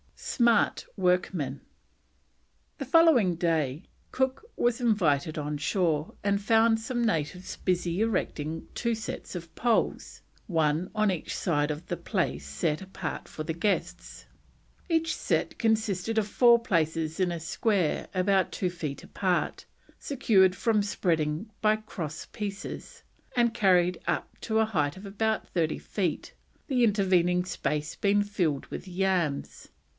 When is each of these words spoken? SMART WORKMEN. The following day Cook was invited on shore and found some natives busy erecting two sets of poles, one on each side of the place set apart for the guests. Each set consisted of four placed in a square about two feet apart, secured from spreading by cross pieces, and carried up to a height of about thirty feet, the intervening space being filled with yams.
SMART 0.15 0.87
WORKMEN. 0.97 1.61
The 2.77 2.85
following 2.85 3.35
day 3.35 3.83
Cook 4.11 4.43
was 4.55 4.81
invited 4.81 5.37
on 5.37 5.57
shore 5.59 6.15
and 6.23 6.41
found 6.41 6.79
some 6.79 7.03
natives 7.05 7.57
busy 7.57 8.01
erecting 8.01 8.67
two 8.73 8.95
sets 8.95 9.35
of 9.35 9.53
poles, 9.55 10.21
one 10.47 10.89
on 10.95 11.11
each 11.11 11.35
side 11.35 11.69
of 11.69 11.85
the 11.87 11.97
place 11.97 12.45
set 12.47 12.81
apart 12.81 13.27
for 13.27 13.43
the 13.43 13.53
guests. 13.53 14.25
Each 14.89 15.15
set 15.15 15.59
consisted 15.59 16.17
of 16.17 16.27
four 16.27 16.57
placed 16.59 17.19
in 17.19 17.31
a 17.31 17.39
square 17.39 18.07
about 18.13 18.51
two 18.51 18.69
feet 18.71 19.03
apart, 19.03 19.65
secured 19.99 20.55
from 20.55 20.81
spreading 20.81 21.51
by 21.61 21.75
cross 21.75 22.25
pieces, 22.31 23.03
and 23.35 23.53
carried 23.53 23.99
up 24.07 24.35
to 24.41 24.59
a 24.59 24.65
height 24.65 24.97
of 24.97 25.05
about 25.05 25.47
thirty 25.49 25.77
feet, 25.79 26.33
the 26.67 26.83
intervening 26.83 27.43
space 27.45 27.95
being 27.95 28.23
filled 28.23 28.65
with 28.67 28.87
yams. 28.87 29.69